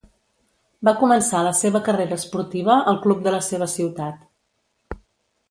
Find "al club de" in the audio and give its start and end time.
2.93-3.35